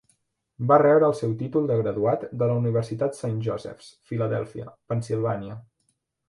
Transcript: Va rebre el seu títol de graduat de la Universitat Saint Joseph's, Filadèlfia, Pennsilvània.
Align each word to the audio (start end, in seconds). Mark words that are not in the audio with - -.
Va 0.69 0.77
rebre 0.83 1.05
el 1.07 1.11
seu 1.17 1.35
títol 1.41 1.67
de 1.71 1.77
graduat 1.81 2.25
de 2.43 2.47
la 2.53 2.55
Universitat 2.61 3.19
Saint 3.19 3.37
Joseph's, 3.49 3.91
Filadèlfia, 4.13 4.67
Pennsilvània. 4.95 5.61